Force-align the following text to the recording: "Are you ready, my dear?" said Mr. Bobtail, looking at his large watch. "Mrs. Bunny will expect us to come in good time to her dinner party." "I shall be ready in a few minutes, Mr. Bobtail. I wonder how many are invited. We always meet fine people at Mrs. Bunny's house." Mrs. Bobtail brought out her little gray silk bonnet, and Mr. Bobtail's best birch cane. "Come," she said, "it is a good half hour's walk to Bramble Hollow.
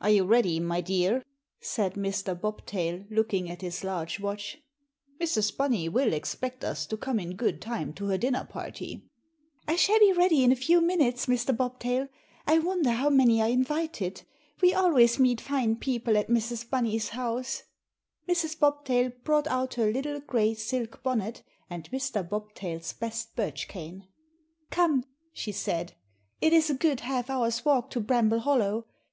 "Are 0.00 0.10
you 0.10 0.22
ready, 0.24 0.60
my 0.60 0.80
dear?" 0.80 1.24
said 1.60 1.94
Mr. 1.94 2.40
Bobtail, 2.40 3.04
looking 3.10 3.50
at 3.50 3.62
his 3.62 3.82
large 3.82 4.20
watch. 4.20 4.58
"Mrs. 5.20 5.56
Bunny 5.56 5.88
will 5.88 6.12
expect 6.12 6.62
us 6.62 6.86
to 6.86 6.96
come 6.96 7.18
in 7.18 7.34
good 7.34 7.60
time 7.60 7.92
to 7.94 8.06
her 8.06 8.16
dinner 8.16 8.44
party." 8.48 9.02
"I 9.66 9.74
shall 9.74 9.98
be 9.98 10.12
ready 10.12 10.44
in 10.44 10.52
a 10.52 10.54
few 10.54 10.80
minutes, 10.80 11.26
Mr. 11.26 11.50
Bobtail. 11.56 12.06
I 12.46 12.60
wonder 12.60 12.90
how 12.90 13.10
many 13.10 13.42
are 13.42 13.48
invited. 13.48 14.22
We 14.62 14.72
always 14.72 15.18
meet 15.18 15.40
fine 15.40 15.74
people 15.74 16.16
at 16.16 16.28
Mrs. 16.28 16.70
Bunny's 16.70 17.08
house." 17.08 17.64
Mrs. 18.28 18.56
Bobtail 18.60 19.10
brought 19.24 19.48
out 19.48 19.74
her 19.74 19.90
little 19.92 20.20
gray 20.20 20.54
silk 20.54 21.02
bonnet, 21.02 21.42
and 21.68 21.90
Mr. 21.90 22.22
Bobtail's 22.22 22.92
best 22.92 23.34
birch 23.34 23.66
cane. 23.66 24.06
"Come," 24.70 25.02
she 25.32 25.50
said, 25.50 25.96
"it 26.40 26.52
is 26.52 26.70
a 26.70 26.74
good 26.74 27.00
half 27.00 27.28
hour's 27.28 27.64
walk 27.64 27.90
to 27.90 27.98
Bramble 28.00 28.38
Hollow. 28.38 28.86